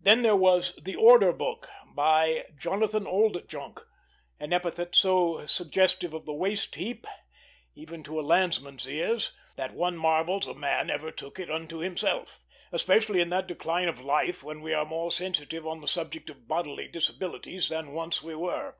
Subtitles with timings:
[0.00, 3.86] Then there was "The Order Book," by Jonathan Oldjunk;
[4.40, 7.06] an epithet so suggestive of the waste heap,
[7.76, 12.40] even to a landsman's ears, that one marvels a man ever took it unto himself,
[12.72, 16.48] especially in that decline of life when we are more sensitive on the subject of
[16.48, 18.74] bodily disabilities than once we were.